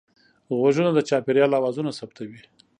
[0.57, 2.41] غوږونه د چاپېریال اوازونه ثبتوي